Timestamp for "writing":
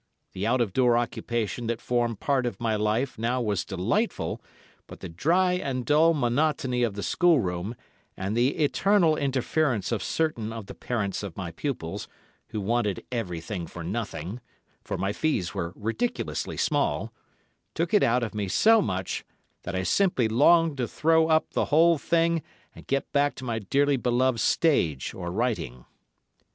25.31-25.85